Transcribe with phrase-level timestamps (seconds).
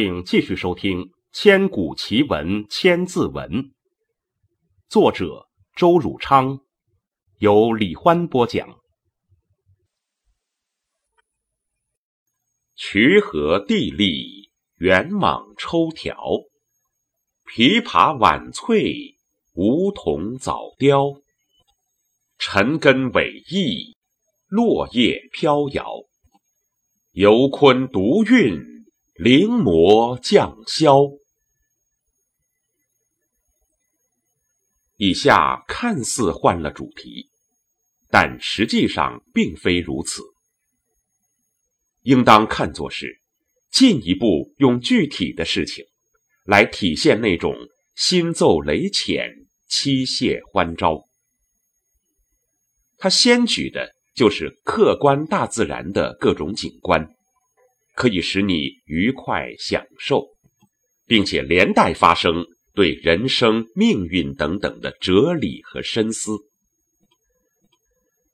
[0.00, 3.50] 请继续收听《千古奇文千字文》，
[4.88, 6.60] 作者周汝昌，
[7.38, 8.78] 由李欢播讲。
[12.76, 16.16] 渠河地利，圆蟒抽条，
[17.44, 19.16] 琵琶晚翠，
[19.54, 21.20] 梧桐早凋。
[22.38, 23.96] 尘根伟异，
[24.46, 25.84] 落叶飘摇。
[27.14, 28.77] 游昆独韵。
[29.20, 31.18] 临摹降霄。
[34.94, 37.28] 以下看似换了主题，
[38.10, 40.22] 但实际上并非如此。
[42.02, 43.20] 应当看作是
[43.72, 45.84] 进一步用具体的事情
[46.44, 47.56] 来体现那种
[47.96, 51.08] 心奏雷潜、妻谢欢招。
[52.98, 57.17] 他先举的就是客观大自然的各种景观。
[57.98, 60.28] 可以使你愉快享受，
[61.04, 66.30] 并且连带发生对人生命运等等的哲理和深思。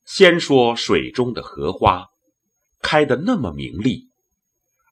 [0.05, 2.05] 先说水中的荷花，
[2.83, 4.11] 开得那么明丽，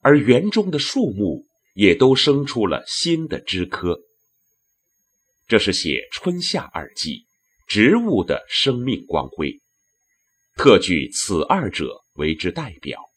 [0.00, 1.44] 而园中的树木
[1.74, 4.00] 也都生出了新的枝柯。
[5.46, 7.26] 这是写春夏二季
[7.66, 9.60] 植物的生命光辉，
[10.56, 13.11] 特举此二者为之代表。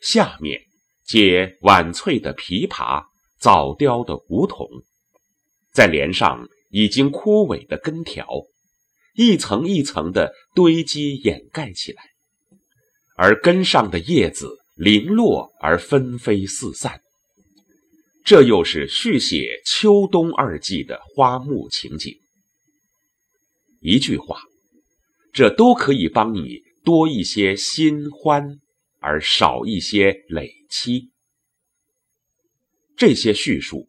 [0.00, 0.62] 下面
[1.04, 3.04] 接晚翠的琵琶，
[3.38, 4.68] 早凋的梧桐，
[5.72, 8.26] 再连上已经枯萎的根条，
[9.14, 12.02] 一层一层的堆积掩盖起来，
[13.16, 17.02] 而根上的叶子零落而纷飞四散。
[18.24, 22.14] 这又是续写秋冬二季的花木情景。
[23.80, 24.40] 一句话，
[25.32, 28.60] 这都可以帮你多一些新欢。
[29.00, 31.10] 而少一些累积。
[32.96, 33.88] 这些叙述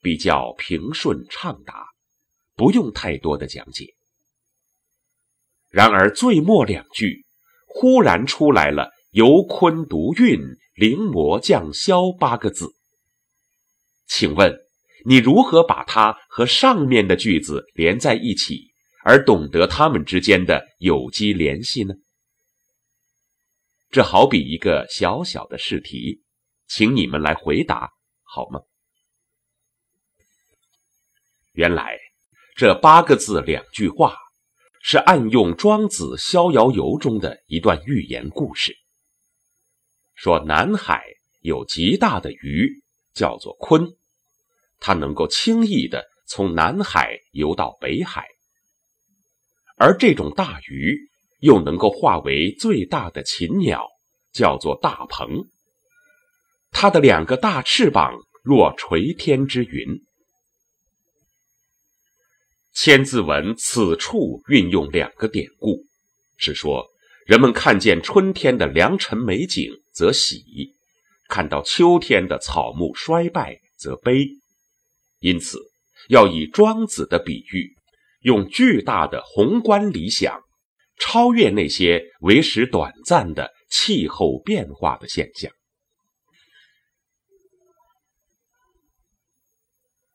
[0.00, 1.86] 比较平顺畅达，
[2.54, 3.94] 不用太多的讲解。
[5.70, 7.24] 然而最末两句
[7.66, 10.40] 忽然出来了“游昆独韵，
[10.74, 12.74] 临摹降霄”八个字，
[14.06, 14.54] 请问
[15.06, 18.72] 你如何把它和上面的句子连在一起，
[19.04, 21.94] 而懂得它们之间的有机联系呢？
[23.90, 26.22] 这好比一个小小的试题，
[26.68, 27.90] 请你们来回答
[28.22, 28.60] 好吗？
[31.54, 31.98] 原来
[32.54, 34.16] 这八个字两句话
[34.80, 38.76] 是暗用《庄子·逍遥游》中的一段寓言故事，
[40.14, 41.04] 说南海
[41.40, 43.96] 有极大的鱼，叫做鲲，
[44.78, 48.28] 它能够轻易的从南海游到北海，
[49.76, 51.09] 而这种大鱼。
[51.40, 53.86] 又能够化为最大的禽鸟，
[54.32, 55.48] 叫做大鹏。
[56.70, 60.02] 它的两个大翅膀若垂天之云。
[62.72, 65.84] 千字文此处运用两个典故，
[66.36, 66.86] 是说
[67.26, 70.72] 人们看见春天的良辰美景则喜，
[71.28, 74.28] 看到秋天的草木衰败则悲。
[75.18, 75.58] 因此，
[76.08, 77.74] 要以庄子的比喻，
[78.20, 80.40] 用巨大的宏观理想。
[81.00, 85.50] 超越那些为时短暂的气候变化的现象。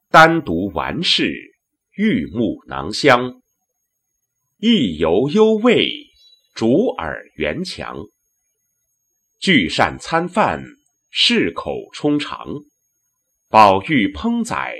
[0.09, 1.33] 单独完事，
[1.97, 3.41] 玉木囊香；
[4.59, 5.89] 一游幽味，
[6.53, 7.97] 竹耳圆墙。
[9.39, 10.63] 聚善餐饭，
[11.09, 12.63] 适口充肠；
[13.49, 14.75] 宝玉烹宰，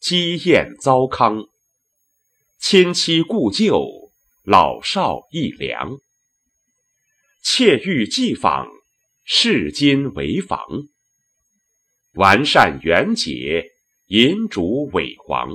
[0.00, 1.44] 鸡宴糟糠。
[2.58, 3.97] 亲戚故旧。
[4.50, 5.98] 老少亦良。
[7.42, 8.66] 窃欲寄访，
[9.22, 10.58] 视今为房。
[12.14, 13.66] 完善圆洁，
[14.06, 15.50] 银烛伟煌。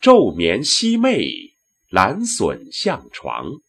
[0.00, 1.52] 昼眠夕寐，
[1.88, 3.60] 兰笋向床。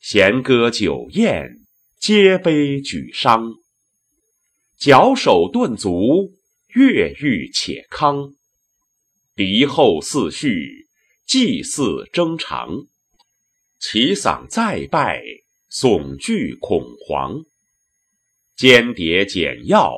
[0.00, 1.60] 弦歌酒宴，
[1.96, 3.54] 皆悲举觞。
[4.76, 6.32] 矫首顿足，
[6.74, 8.34] 乐欲且康。
[9.36, 10.88] 敌后四序，
[11.32, 12.88] 祭祀争长。
[13.78, 15.22] 其丧再拜，
[15.70, 17.44] 悚惧恐惶。
[18.56, 19.94] 间谍简要，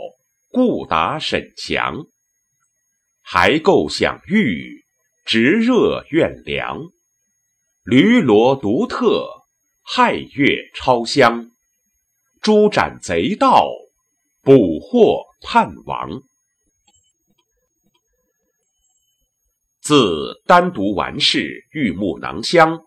[0.51, 2.05] 故答沈详。
[3.23, 4.85] 还构享玉，
[5.25, 6.83] 直热怨凉。
[7.83, 9.27] 驴骡独特，
[9.81, 11.51] 亥月超香。
[12.43, 13.71] 诛斩贼盗。
[14.43, 16.25] 捕获叛王，
[19.95, 22.81] 自单独完事玉木囊香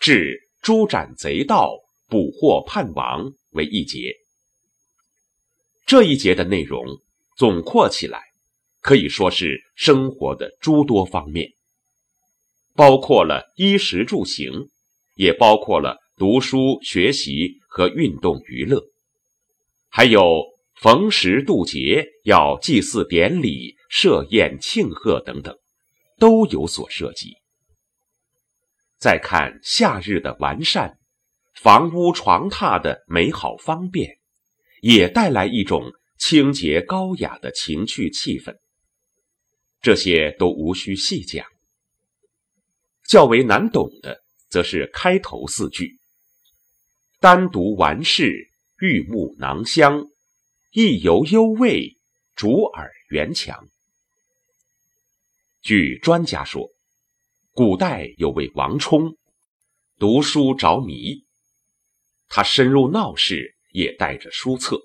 [0.00, 1.74] 至诛斩贼盗、
[2.08, 4.14] 捕获叛王为一节。
[5.84, 6.82] 这一节的内容
[7.36, 8.22] 总括起来，
[8.80, 11.52] 可以说是生活的诸多方面，
[12.74, 14.70] 包括了衣食住行，
[15.14, 18.82] 也包括了读书学习和运动娱乐，
[19.90, 20.56] 还有。
[20.80, 25.56] 逢时渡节，要祭祀典礼、设宴庆贺等等，
[26.18, 27.36] 都有所涉及。
[28.98, 30.98] 再看夏日的完善，
[31.54, 34.18] 房屋床榻的美好方便，
[34.80, 38.56] 也带来一种清洁高雅的情趣气氛。
[39.80, 41.46] 这些都无需细讲。
[43.08, 45.98] 较为难懂的，则是开头四句
[47.20, 50.06] ：“单独完事，玉木囊香。”
[50.72, 51.96] 意犹幽味，
[52.34, 53.66] 竹耳圆强。
[55.66, 56.70] 据专家说，
[57.50, 59.16] 古代有位王充，
[59.98, 61.24] 读书着迷，
[62.28, 64.78] 他深入闹市，也带着书册，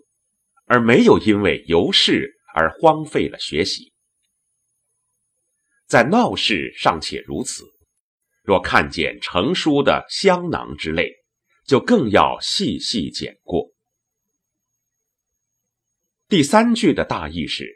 [0.66, 3.94] 而没有因为游士而荒废了学习。
[5.86, 7.64] 在闹市尚且如此，
[8.42, 11.12] 若看见成书的香囊之类，
[11.64, 13.70] 就更要细细检过。
[16.28, 17.68] 第三句的大意是：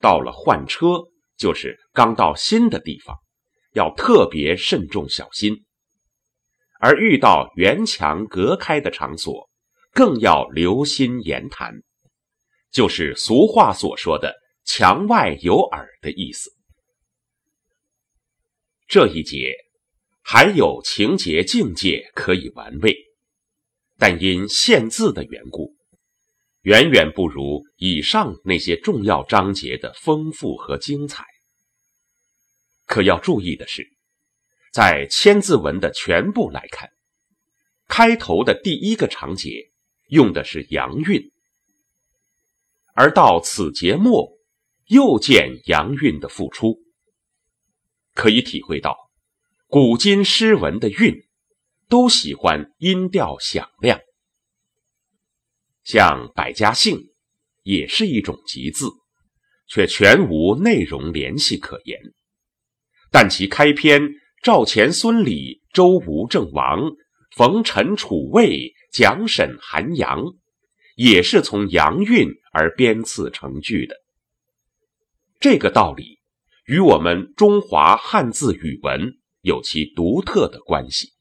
[0.00, 1.04] 到了换车，
[1.38, 3.16] 就是刚到新的地方，
[3.72, 5.54] 要特别慎重小心；
[6.80, 9.48] 而遇到圆墙隔开的场所，
[9.92, 11.82] 更要留心言谈，
[12.72, 14.34] 就是俗话所说的
[14.66, 16.50] “墙外有耳”的意思。
[18.88, 19.54] 这一节
[20.22, 22.96] 还有情节境界可以玩味，
[23.96, 25.77] 但因限字的缘故。
[26.68, 31.24] 远远不如以上那些重要章节的丰富和精彩。
[32.84, 33.88] 可要注意的是，
[34.70, 36.90] 在千字文的全部来看，
[37.86, 39.70] 开头的第一个章节
[40.08, 41.32] 用的是阳韵，
[42.92, 44.28] 而到此节末
[44.88, 46.82] 又见阳韵的复出，
[48.12, 48.94] 可以体会到，
[49.68, 51.14] 古今诗文的韵
[51.88, 53.98] 都喜欢音调响亮。
[55.88, 57.14] 像百家姓，
[57.62, 58.90] 也是一种集字，
[59.66, 61.98] 却全无内容联系可言。
[63.10, 64.02] 但其开篇
[64.42, 66.92] 赵钱孙李周吴郑王
[67.34, 70.22] 冯陈楚魏蒋沈韩杨，
[70.94, 73.96] 也是从阳韵而编次成句的。
[75.40, 76.18] 这个道理
[76.66, 81.14] 与我们中华汉字语文有其独特的关系。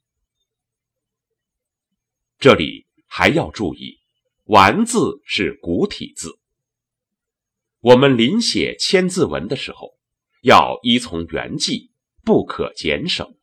[2.37, 3.97] 这里还要注意。
[4.47, 6.39] 完字是古体字，
[7.81, 9.97] 我们临写千字文的时候，
[10.41, 11.91] 要依从原迹，
[12.23, 13.35] 不可减省。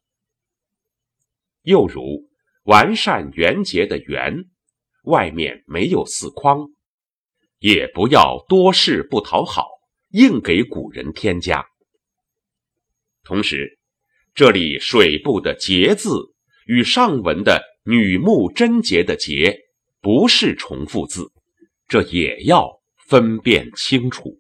[1.61, 2.31] 又如
[2.63, 4.47] 完善圆洁的圆，
[5.03, 6.71] 外面没有四框，
[7.59, 9.69] 也不要多事不讨好，
[10.13, 11.67] 硬给古人添加。
[13.25, 13.79] 同时，
[14.35, 16.35] 这里水部的节字
[16.65, 19.64] 与上文的女木贞洁的节。
[20.05, 21.33] 不是重复字，
[21.89, 22.69] 这也要
[23.09, 24.39] 分辨清楚。